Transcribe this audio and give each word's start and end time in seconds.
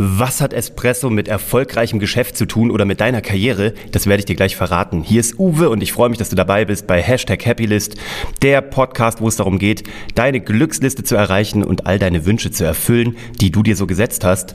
Was 0.00 0.40
hat 0.40 0.52
Espresso 0.52 1.10
mit 1.10 1.26
erfolgreichem 1.26 1.98
Geschäft 1.98 2.36
zu 2.36 2.46
tun 2.46 2.70
oder 2.70 2.84
mit 2.84 3.00
deiner 3.00 3.20
Karriere? 3.20 3.74
Das 3.90 4.06
werde 4.06 4.20
ich 4.20 4.26
dir 4.26 4.36
gleich 4.36 4.54
verraten. 4.54 5.02
Hier 5.02 5.18
ist 5.18 5.40
Uwe 5.40 5.70
und 5.70 5.82
ich 5.82 5.92
freue 5.92 6.08
mich, 6.08 6.18
dass 6.18 6.30
du 6.30 6.36
dabei 6.36 6.64
bist 6.64 6.86
bei 6.86 7.02
Hashtag 7.02 7.44
Happylist, 7.44 7.96
der 8.40 8.60
Podcast, 8.60 9.20
wo 9.20 9.26
es 9.26 9.34
darum 9.34 9.58
geht, 9.58 9.82
deine 10.14 10.38
Glücksliste 10.38 11.02
zu 11.02 11.16
erreichen 11.16 11.64
und 11.64 11.88
all 11.88 11.98
deine 11.98 12.26
Wünsche 12.26 12.52
zu 12.52 12.62
erfüllen, 12.62 13.16
die 13.40 13.50
du 13.50 13.64
dir 13.64 13.74
so 13.74 13.88
gesetzt 13.88 14.22
hast. 14.22 14.54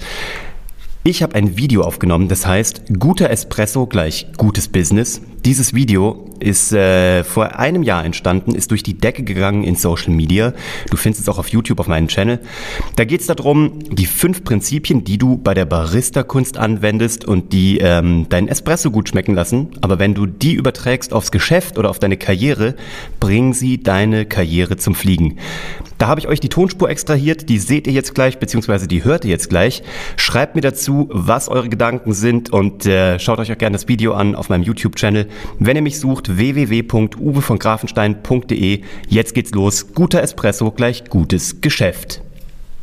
Ich 1.04 1.22
habe 1.22 1.36
ein 1.36 1.58
Video 1.58 1.82
aufgenommen, 1.82 2.30
das 2.30 2.46
heißt 2.46 2.84
guter 2.98 3.30
Espresso 3.30 3.86
gleich 3.86 4.28
gutes 4.38 4.70
Business. 4.70 5.20
Dieses 5.46 5.74
Video 5.74 6.30
ist 6.40 6.72
äh, 6.72 7.26
vor 7.26 7.60
einem 7.60 7.84
Jahr 7.84 8.06
entstanden, 8.06 8.56
ist 8.56 8.72
durch 8.72 8.82
die 8.82 8.98
Decke 8.98 9.24
gegangen 9.24 9.66
in 9.66 9.76
Social 9.76 10.14
Media. 10.14 10.54
Du 10.90 10.96
findest 10.96 11.22
es 11.22 11.28
auch 11.28 11.38
auf 11.38 11.50
YouTube 11.50 11.82
auf 11.82 11.88
meinem 11.88 12.08
Channel. 12.08 12.40
Da 12.96 13.04
geht 13.04 13.20
es 13.20 13.28
darum, 13.28 13.80
die 13.92 14.06
fünf 14.06 14.46
Prinzipien, 14.46 15.04
die 15.04 15.18
du 15.18 15.38
bei 15.38 15.54
der 15.54 15.66
Barista-Kunst 15.66 16.58
anwendest 16.58 17.26
und 17.26 17.52
die 17.52 17.80
ähm, 17.80 18.28
deinen 18.30 18.48
Espresso 18.48 18.90
gut 18.90 19.10
schmecken 19.10 19.36
lassen. 19.36 19.72
Aber 19.82 20.00
wenn 20.00 20.14
du 20.14 20.28
die 20.28 20.54
überträgst 20.54 21.12
aufs 21.12 21.32
Geschäft 21.32 21.78
oder 21.78 21.90
auf 21.90 22.00
deine 22.00 22.16
Karriere, 22.16 22.76
bringen 23.20 23.52
sie 23.52 23.84
deine 23.84 24.26
Karriere 24.26 24.78
zum 24.78 24.96
Fliegen. 24.96 25.40
Da 25.98 26.08
habe 26.08 26.20
ich 26.20 26.28
euch 26.28 26.40
die 26.40 26.50
Tonspur 26.50 26.90
extrahiert, 26.90 27.48
die 27.50 27.60
seht 27.60 27.88
ihr 27.88 27.94
jetzt 27.94 28.14
gleich, 28.16 28.38
beziehungsweise 28.38 28.88
die 28.88 29.04
hört 29.04 29.24
ihr 29.24 29.32
jetzt 29.32 29.50
gleich. 29.50 29.84
Schreibt 30.18 30.56
mir 30.56 30.62
dazu, 30.62 31.08
was 31.12 31.48
eure 31.48 31.70
Gedanken 31.70 32.14
sind 32.14 32.52
und 32.52 32.86
äh, 32.86 33.20
schaut 33.20 33.40
euch 33.40 33.52
auch 33.52 33.58
gerne 33.58 33.76
das 33.76 33.88
Video 33.88 34.14
an 34.14 34.36
auf 34.36 34.50
meinem 34.50 34.64
YouTube-Channel. 34.64 35.28
Wenn 35.60 35.76
ihr 35.76 35.82
mich 35.82 36.00
sucht, 36.00 36.38
www.uwevongrafenstein.de. 36.38 38.84
Jetzt 39.08 39.34
geht's 39.34 39.52
los. 39.52 39.94
Guter 39.94 40.22
Espresso 40.22 40.72
gleich 40.72 41.10
gutes 41.10 41.62
Geschäft. 41.62 42.22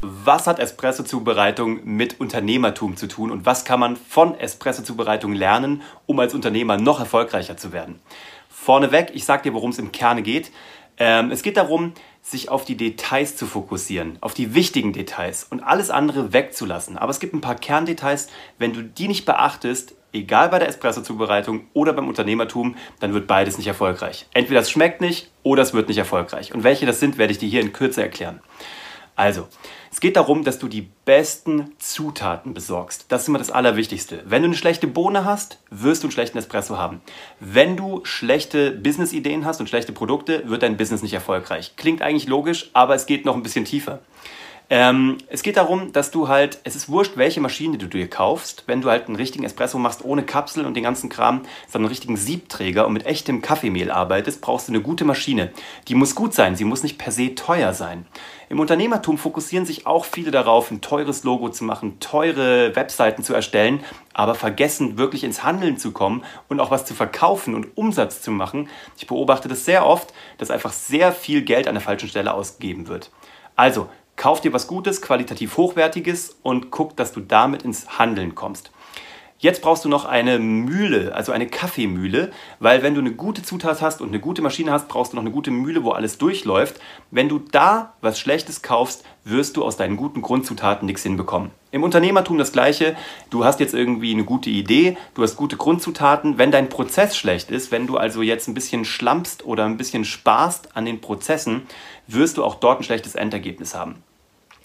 Was 0.03 0.47
hat 0.47 0.59
Espresso-Zubereitung 0.59 1.81
mit 1.85 2.21
Unternehmertum 2.21 2.97
zu 2.97 3.07
tun 3.07 3.31
und 3.31 3.45
was 3.45 3.67
kann 3.67 3.81
man 3.81 3.97
von 3.97 4.39
Espresso-Zubereitung 4.39 5.35
lernen, 5.35 5.83
um 6.07 6.19
als 6.21 6.33
Unternehmer 6.33 6.79
noch 6.79 7.01
erfolgreicher 7.01 7.59
zu 7.59 7.73
werden? 7.73 8.01
Vorneweg, 8.49 9.11
ich 9.15 9.25
sage 9.25 9.43
dir, 9.43 9.55
worum 9.55 9.71
es 9.71 9.79
im 9.79 9.93
Kerne 9.93 10.23
geht. 10.23 10.53
Ähm, 10.97 11.31
es 11.31 11.43
geht 11.43 11.57
darum, 11.57 11.93
sich 12.23 12.51
auf 12.51 12.65
die 12.65 12.77
Details 12.77 13.37
zu 13.37 13.47
fokussieren, 13.47 14.19
auf 14.21 14.35
die 14.35 14.55
wichtigen 14.55 14.93
Details 14.93 15.45
und 15.45 15.61
alles 15.61 15.91
andere 15.91 16.33
wegzulassen. 16.33 16.99
Aber 16.99 17.11
es 17.11 17.21
gibt 17.21 17.35
ein 17.35 17.41
paar 17.41 17.55
Kerndetails, 17.55 18.29
wenn 18.59 18.73
du 18.73 18.83
die 18.83 19.09
nicht 19.09 19.25
beachtest, 19.25 19.95
egal 20.13 20.49
bei 20.49 20.59
der 20.59 20.69
Espresso-Zubereitung 20.69 21.67
oder 21.73 21.93
beim 21.93 22.09
Unternehmertum, 22.09 22.77
dann 23.01 23.15
wird 23.15 23.27
beides 23.27 23.59
nicht 23.59 23.67
erfolgreich. 23.67 24.27
Entweder 24.33 24.61
es 24.61 24.71
schmeckt 24.71 25.01
nicht 25.01 25.31
oder 25.43 25.63
es 25.63 25.75
wird 25.75 25.89
nicht 25.89 25.99
erfolgreich. 25.99 26.55
Und 26.55 26.65
welche 26.65 26.87
das 26.87 27.01
sind, 27.01 27.19
werde 27.19 27.33
ich 27.33 27.39
dir 27.39 27.49
hier 27.49 27.61
in 27.61 27.73
Kürze 27.73 28.03
erklären. 28.03 28.41
Also, 29.17 29.49
es 29.93 30.01
geht 30.01 30.17
darum, 30.17 30.45
dass 30.45 30.59
du 30.59 30.69
die 30.69 30.89
besten 31.05 31.73
Zutaten 31.79 32.55
besorgst. 32.55 33.07
Das 33.09 33.23
ist 33.23 33.29
immer 33.29 33.39
das 33.39 33.51
Allerwichtigste. 33.51 34.23
Wenn 34.25 34.43
du 34.43 34.47
eine 34.49 34.57
schlechte 34.57 34.87
Bohne 34.87 35.25
hast, 35.25 35.59
wirst 35.69 36.03
du 36.03 36.07
einen 36.07 36.13
schlechten 36.13 36.39
Espresso 36.39 36.79
haben. 36.79 37.03
Wenn 37.39 37.77
du 37.77 38.01
schlechte 38.05 38.71
Business-Ideen 38.71 39.45
hast 39.45 39.61
und 39.61 39.69
schlechte 39.69 39.93
Produkte, 39.93 40.49
wird 40.49 40.63
dein 40.63 40.77
Business 40.77 41.03
nicht 41.03 41.13
erfolgreich. 41.13 41.75
Klingt 41.77 42.03
eigentlich 42.03 42.29
logisch, 42.29 42.71
aber 42.73 42.95
es 42.95 43.05
geht 43.05 43.25
noch 43.25 43.35
ein 43.35 43.43
bisschen 43.43 43.65
tiefer. 43.65 43.99
Ähm, 44.73 45.19
es 45.27 45.43
geht 45.43 45.57
darum, 45.57 45.93
dass 45.93 46.13
du 46.13 46.29
halt, 46.29 46.61
es 46.63 46.77
ist 46.77 46.89
wurscht, 46.89 47.17
welche 47.17 47.41
Maschine 47.41 47.77
du 47.77 47.89
dir 47.89 48.09
kaufst, 48.09 48.63
wenn 48.69 48.81
du 48.81 48.89
halt 48.89 49.09
einen 49.09 49.17
richtigen 49.17 49.45
Espresso 49.45 49.79
machst, 49.79 50.05
ohne 50.05 50.23
Kapsel 50.23 50.65
und 50.65 50.75
den 50.75 50.85
ganzen 50.85 51.11
Kram, 51.11 51.43
sondern 51.67 51.87
einen 51.87 51.89
richtigen 51.89 52.17
Siebträger 52.17 52.87
und 52.87 52.93
mit 52.93 53.05
echtem 53.05 53.43
Kaffeemehl 53.43 53.91
arbeitest, 53.91 54.41
brauchst 54.41 54.69
du 54.69 54.73
eine 54.73 54.81
gute 54.81 55.05
Maschine. 55.05 55.51
Die 55.89 55.97
muss 55.97 56.15
gut 56.15 56.35
sein, 56.35 56.55
sie 56.55 56.65
muss 56.65 56.85
nicht 56.85 56.99
per 56.99 57.11
se 57.11 57.35
teuer 57.35 57.73
sein. 57.73 58.07
Im 58.49 58.61
Unternehmertum 58.61 59.19
fokussieren 59.19 59.67
sich 59.67 59.89
auch 59.89 60.05
viele 60.05 60.31
darauf, 60.31 60.71
ein 60.71 60.81
teures 60.81 61.25
Logo 61.25 61.49
zu 61.49 61.65
machen, 61.65 61.99
teure 61.99 62.77
Webseiten 62.77 63.25
zu 63.25 63.35
erstellen, 63.35 63.81
aber 64.15 64.37
vergessen 64.37 64.97
wirklich 64.97 65.25
ins 65.25 65.43
Handeln 65.43 65.79
zu 65.79 65.91
kommen 65.91 66.23
und 66.49 66.61
auch 66.61 66.71
was 66.71 66.85
zu 66.85 66.95
verkaufen 66.95 67.57
und 67.57 67.77
Umsatz 67.77 68.23
zu 68.23 68.31
machen. 68.31 68.69
Ich 68.97 69.09
beobachte 69.09 69.49
das 69.49 69.65
sehr 69.65 69.85
oft, 69.85 70.15
dass 70.39 70.53
einfach 70.53 70.73
sehr 70.73 71.11
viel 71.11 71.43
Geld 71.43 71.67
an 71.67 71.75
der 71.75 71.83
falschen 71.83 72.09
Stelle 72.09 72.35
ausgegeben 72.35 72.87
wird. 72.87 73.11
Also, 73.57 73.89
Kauf 74.21 74.43
dir 74.43 74.53
was 74.53 74.67
Gutes, 74.67 75.01
qualitativ 75.01 75.57
Hochwertiges 75.57 76.37
und 76.43 76.71
guck, 76.71 76.95
dass 76.95 77.13
du 77.13 77.21
damit 77.21 77.63
ins 77.63 77.99
Handeln 77.99 78.35
kommst. 78.35 78.71
Jetzt 79.39 79.63
brauchst 79.63 79.87
du 79.87 79.89
noch 79.89 80.05
eine 80.05 80.39
Mühle, 80.39 81.15
also 81.15 81.33
eine 81.33 81.47
Kaffeemühle, 81.47 82.31
weil 82.59 82.83
wenn 82.83 82.95
du 82.95 83.01
eine 83.01 83.13
gute 83.13 83.43
Zutat 83.43 83.81
hast 83.81 84.03
und 84.03 84.09
eine 84.09 84.21
gute 84.21 84.43
Maschine 84.43 84.73
hast, 84.73 84.89
brauchst 84.89 85.13
du 85.13 85.17
noch 85.17 85.23
eine 85.23 85.31
gute 85.31 85.51
Mühle, 85.51 85.85
wo 85.85 85.93
alles 85.93 86.19
durchläuft. 86.19 86.79
Wenn 87.11 87.31
du 87.31 87.39
da 87.39 87.95
was 88.03 88.21
Schlechtes 88.21 88.61
kaufst, 88.61 89.05
wirst 89.25 89.57
du 89.57 89.65
aus 89.65 89.79
deinen 89.79 89.97
guten 89.97 90.21
Grundzutaten 90.21 90.85
nichts 90.85 91.03
hinbekommen. 91.03 91.51
Im 91.71 91.83
Unternehmertum 91.83 92.37
das 92.37 92.53
gleiche. 92.53 92.99
Du 93.31 93.47
hast 93.47 93.59
jetzt 93.59 93.73
irgendwie 93.73 94.13
eine 94.13 94.25
gute 94.25 94.51
Idee, 94.51 94.99
du 95.15 95.23
hast 95.23 95.37
gute 95.37 95.57
Grundzutaten. 95.57 96.37
Wenn 96.37 96.51
dein 96.51 96.69
Prozess 96.69 97.17
schlecht 97.17 97.51
ist, 97.51 97.73
wenn 97.73 97.87
du 97.87 97.97
also 97.97 98.21
jetzt 98.21 98.49
ein 98.49 98.55
bisschen 98.55 98.85
schlampst 98.85 99.47
oder 99.47 99.65
ein 99.65 99.79
bisschen 99.79 100.05
sparst 100.05 100.77
an 100.77 100.85
den 100.85 101.01
Prozessen, 101.01 101.63
wirst 102.07 102.37
du 102.37 102.45
auch 102.45 102.57
dort 102.57 102.81
ein 102.81 102.85
schlechtes 102.85 103.15
Endergebnis 103.15 103.75
haben. 103.75 104.03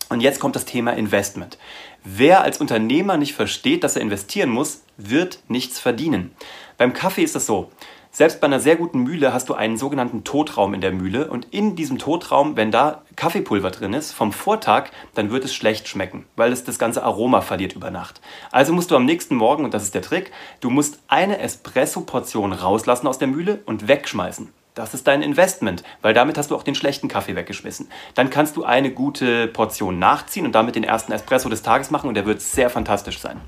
Und 0.09 0.21
jetzt 0.21 0.39
kommt 0.39 0.55
das 0.55 0.65
Thema 0.65 0.91
Investment. 0.91 1.57
Wer 2.03 2.41
als 2.41 2.59
Unternehmer 2.59 3.17
nicht 3.17 3.33
versteht, 3.33 3.83
dass 3.83 3.95
er 3.95 4.03
investieren 4.03 4.49
muss, 4.49 4.83
wird 4.97 5.39
nichts 5.47 5.79
verdienen. 5.79 6.35
Beim 6.77 6.93
Kaffee 6.93 7.23
ist 7.23 7.35
das 7.35 7.45
so. 7.45 7.71
Selbst 8.11 8.39
bei 8.39 8.47
einer 8.47 8.61
sehr 8.61 8.77
guten 8.77 8.99
Mühle 8.99 9.33
hast 9.33 9.49
du 9.49 9.55
einen 9.55 9.75
sogenannten 9.75 10.23
Totraum 10.23 10.73
in 10.73 10.79
der 10.79 10.93
Mühle 10.93 11.29
und 11.29 11.47
in 11.51 11.75
diesem 11.75 11.97
Totraum, 11.97 12.55
wenn 12.55 12.71
da 12.71 13.01
Kaffeepulver 13.17 13.71
drin 13.71 13.93
ist 13.93 14.13
vom 14.13 14.31
Vortag, 14.31 14.91
dann 15.15 15.31
wird 15.31 15.43
es 15.43 15.53
schlecht 15.53 15.89
schmecken, 15.89 16.25
weil 16.37 16.53
es 16.53 16.63
das 16.63 16.79
ganze 16.79 17.03
Aroma 17.03 17.41
verliert 17.41 17.73
über 17.73 17.91
Nacht. 17.91 18.21
Also 18.53 18.71
musst 18.71 18.91
du 18.91 18.95
am 18.95 19.03
nächsten 19.03 19.35
Morgen, 19.35 19.65
und 19.65 19.73
das 19.73 19.83
ist 19.83 19.95
der 19.95 20.01
Trick, 20.01 20.31
du 20.61 20.69
musst 20.69 20.99
eine 21.09 21.39
Espresso-Portion 21.39 22.53
rauslassen 22.53 23.07
aus 23.07 23.17
der 23.17 23.27
Mühle 23.27 23.59
und 23.65 23.89
wegschmeißen. 23.89 24.47
Das 24.75 24.93
ist 24.93 25.07
dein 25.07 25.21
Investment, 25.21 25.83
weil 26.01 26.13
damit 26.13 26.37
hast 26.37 26.51
du 26.51 26.55
auch 26.55 26.63
den 26.63 26.75
schlechten 26.75 27.07
Kaffee 27.07 27.37
weggeschmissen. 27.37 27.87
Dann 28.13 28.29
kannst 28.29 28.57
du 28.57 28.65
eine 28.65 28.91
gute 28.91 29.47
Portion 29.47 29.99
nachziehen 29.99 30.45
und 30.45 30.53
damit 30.53 30.75
den 30.75 30.83
ersten 30.83 31.13
Espresso 31.13 31.47
des 31.47 31.61
Tages 31.61 31.91
machen 31.91 32.09
und 32.09 32.15
der 32.15 32.25
wird 32.25 32.41
sehr 32.41 32.69
fantastisch 32.69 33.19
sein. 33.19 33.39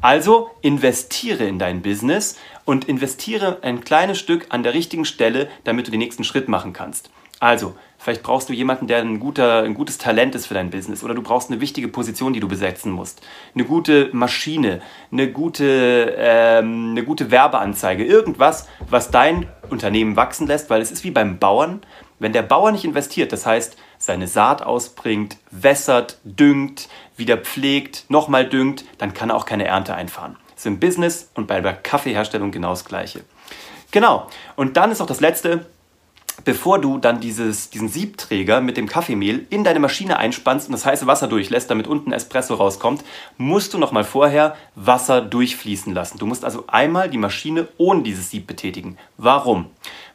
Also 0.00 0.50
investiere 0.62 1.44
in 1.44 1.58
dein 1.58 1.82
Business 1.82 2.36
und 2.64 2.84
investiere 2.84 3.58
ein 3.62 3.80
kleines 3.80 4.20
Stück 4.20 4.46
an 4.50 4.62
der 4.62 4.72
richtigen 4.72 5.04
Stelle, 5.04 5.48
damit 5.64 5.88
du 5.88 5.90
den 5.90 5.98
nächsten 5.98 6.22
Schritt 6.22 6.46
machen 6.46 6.72
kannst. 6.72 7.10
Also, 7.40 7.74
vielleicht 7.98 8.22
brauchst 8.22 8.48
du 8.48 8.52
jemanden, 8.52 8.86
der 8.86 8.98
ein, 8.98 9.18
guter, 9.20 9.62
ein 9.62 9.74
gutes 9.74 9.98
Talent 9.98 10.34
ist 10.34 10.46
für 10.46 10.54
dein 10.54 10.70
Business 10.70 11.02
oder 11.02 11.14
du 11.14 11.22
brauchst 11.22 11.50
eine 11.50 11.60
wichtige 11.60 11.88
Position, 11.88 12.32
die 12.32 12.40
du 12.40 12.48
besetzen 12.48 12.92
musst. 12.92 13.20
Eine 13.54 13.64
gute 13.64 14.08
Maschine, 14.12 14.80
eine 15.10 15.30
gute, 15.30 16.14
ähm, 16.16 16.90
eine 16.92 17.04
gute 17.04 17.30
Werbeanzeige, 17.30 18.04
irgendwas, 18.04 18.68
was 18.88 19.10
dein 19.10 19.48
Unternehmen 19.68 20.16
wachsen 20.16 20.46
lässt, 20.46 20.70
weil 20.70 20.80
es 20.80 20.92
ist 20.92 21.04
wie 21.04 21.10
beim 21.10 21.38
Bauern. 21.38 21.82
Wenn 22.20 22.32
der 22.32 22.42
Bauer 22.42 22.72
nicht 22.72 22.84
investiert, 22.84 23.32
das 23.32 23.46
heißt, 23.46 23.76
seine 23.98 24.26
Saat 24.26 24.62
ausbringt, 24.62 25.36
wässert, 25.50 26.18
düngt, 26.24 26.88
wieder 27.16 27.36
pflegt, 27.36 28.04
nochmal 28.08 28.48
düngt, 28.48 28.84
dann 28.98 29.12
kann 29.12 29.30
er 29.30 29.36
auch 29.36 29.44
keine 29.44 29.66
Ernte 29.66 29.94
einfahren. 29.94 30.36
Das 30.50 30.60
ist 30.62 30.66
im 30.66 30.80
Business 30.80 31.30
und 31.34 31.46
bei 31.46 31.60
der 31.60 31.74
Kaffeeherstellung 31.74 32.50
genau 32.50 32.70
das 32.70 32.84
Gleiche. 32.84 33.20
Genau. 33.90 34.28
Und 34.56 34.76
dann 34.76 34.90
ist 34.90 35.00
auch 35.00 35.06
das 35.06 35.20
Letzte, 35.20 35.66
bevor 36.44 36.80
du 36.80 36.98
dann 36.98 37.20
dieses, 37.20 37.70
diesen 37.70 37.88
Siebträger 37.88 38.60
mit 38.60 38.76
dem 38.76 38.88
Kaffeemehl 38.88 39.46
in 39.50 39.64
deine 39.64 39.80
Maschine 39.80 40.18
einspannst 40.18 40.68
und 40.68 40.72
das 40.72 40.86
heiße 40.86 41.06
Wasser 41.06 41.28
durchlässt, 41.28 41.70
damit 41.70 41.86
unten 41.86 42.12
Espresso 42.12 42.54
rauskommt, 42.54 43.04
musst 43.36 43.74
du 43.74 43.78
nochmal 43.78 44.04
vorher 44.04 44.56
Wasser 44.74 45.20
durchfließen 45.20 45.92
lassen. 45.92 46.18
Du 46.18 46.26
musst 46.26 46.44
also 46.44 46.64
einmal 46.66 47.10
die 47.10 47.18
Maschine 47.18 47.68
ohne 47.76 48.02
dieses 48.02 48.30
Sieb 48.30 48.46
betätigen. 48.46 48.96
Warum? 49.16 49.66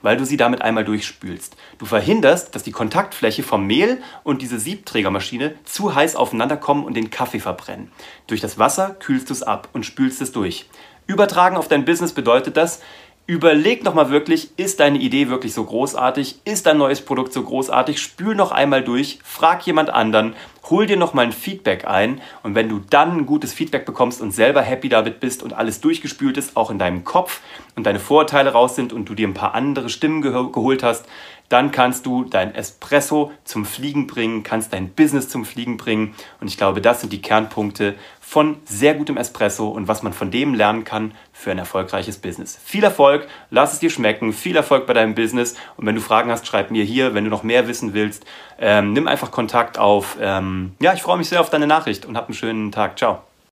Weil 0.02 0.18
du 0.18 0.26
sie 0.26 0.38
damit 0.38 0.62
einmal 0.62 0.86
durchspülst. 0.86 1.56
Du 1.78 1.86
verhinderst, 1.86 2.56
dass 2.56 2.64
die 2.64 2.72
Kontaktfläche 2.72 3.44
vom 3.44 3.66
Mehl 3.66 4.02
und 4.24 4.42
diese 4.42 4.60
Siebträgermaschine 4.60 5.56
zu 5.66 5.96
heiß 5.96 6.16
aufeinander 6.16 6.58
kommen 6.58 6.86
und 6.86 6.96
den 6.96 7.10
Kaffee 7.10 7.40
verbrennen. 7.40 7.92
Durch 8.28 8.42
das 8.42 8.58
Wasser 8.58 8.96
kühlst 9.00 9.30
du 9.30 9.34
es 9.34 9.44
ab 9.44 9.70
und 9.74 9.86
spülst 9.86 10.22
es 10.22 10.32
durch. 10.32 10.68
Übertragen 11.06 11.58
auf 11.58 11.68
dein 11.68 11.84
Business 11.84 12.14
bedeutet 12.14 12.56
das, 12.56 12.82
Überleg 13.26 13.86
nochmal 13.86 14.10
wirklich, 14.10 14.50
ist 14.58 14.82
deine 14.82 14.98
Idee 14.98 15.30
wirklich 15.30 15.54
so 15.54 15.64
großartig? 15.64 16.42
Ist 16.44 16.66
dein 16.66 16.78
neues 16.78 17.00
Produkt 17.00 17.32
so 17.32 17.42
großartig? 17.42 18.02
Spül 18.02 18.36
noch 18.36 18.52
einmal 18.52 18.84
durch, 18.84 19.20
frag 19.24 19.66
jemand 19.66 19.90
anderen, 19.90 20.36
hol 20.70 20.86
dir 20.86 20.98
nochmal 20.98 21.26
ein 21.26 21.32
Feedback 21.32 21.86
ein 21.86 22.22
und 22.42 22.56
wenn 22.56 22.70
du 22.70 22.80
dann 22.90 23.18
ein 23.18 23.26
gutes 23.26 23.54
Feedback 23.54 23.86
bekommst 23.86 24.22
und 24.22 24.32
selber 24.32 24.62
happy 24.62 24.90
damit 24.90 25.20
bist 25.20 25.44
und 25.44 25.54
alles 25.54 25.82
durchgespült 25.82 26.38
ist, 26.38 26.56
auch 26.56 26.72
in 26.72 26.80
deinem 26.80 27.04
Kopf 27.04 27.42
und 27.76 27.86
deine 27.86 28.00
Vorurteile 28.00 28.52
raus 28.52 28.76
sind 28.76 28.94
und 28.94 29.10
du 29.10 29.16
dir 29.16 29.28
ein 29.28 29.34
paar 29.34 29.56
andere 29.56 29.90
Stimmen 29.90 30.22
geholt 30.22 30.84
hast, 30.84 31.06
dann 31.50 31.72
kannst 31.72 32.08
du 32.08 32.24
dein 32.24 32.56
Espresso 32.56 33.32
zum 33.44 33.66
Fliegen 33.66 34.08
bringen, 34.08 34.42
kannst 34.42 34.74
dein 34.74 34.90
Business 34.90 35.30
zum 35.30 35.46
Fliegen 35.46 35.78
bringen. 35.78 36.16
Und 36.42 36.48
ich 36.48 36.58
glaube, 36.58 36.82
das 36.82 37.02
sind 37.02 37.14
die 37.14 37.22
Kernpunkte 37.22 37.94
von 38.20 38.58
sehr 38.66 38.96
gutem 38.96 39.18
Espresso 39.18 39.68
und 39.68 39.88
was 39.88 40.02
man 40.02 40.14
von 40.14 40.32
dem 40.32 40.56
lernen 40.56 40.84
kann 40.84 41.12
für 41.32 41.52
ein 41.52 41.60
erfolgreiches 41.60 42.18
Business. 42.18 42.58
Viel 42.64 42.84
Erfolg, 42.84 43.28
lass 43.52 43.74
es 43.74 43.80
dir 43.80 43.92
schmecken, 43.92 44.34
viel 44.34 44.56
Erfolg 44.56 44.88
bei 44.88 44.94
deinem 44.94 45.14
Business. 45.14 45.56
Und 45.78 45.86
wenn 45.86 45.94
du 45.94 46.02
Fragen 46.02 46.32
hast, 46.32 46.48
schreib 46.48 46.72
mir 46.72 46.84
hier. 46.84 47.14
Wenn 47.14 47.26
du 47.26 47.30
noch 47.30 47.44
mehr 47.44 47.68
wissen 47.68 47.94
willst, 47.94 48.26
ähm, 48.58 48.94
nimm 48.94 49.08
einfach 49.08 49.30
Kontakt 49.30 49.78
auf. 49.78 50.18
Ähm, 50.54 50.76
ja, 50.80 50.94
ich 50.94 51.02
freue 51.02 51.18
mich 51.18 51.30
sehr 51.30 51.42
auf 51.42 51.50
deine 51.50 51.68
Nachricht 51.68 52.06
und 52.06 52.16
hab 52.18 52.26
einen 52.26 52.36
schönen 52.36 52.72
Tag. 52.72 52.98
Ciao. 52.98 53.24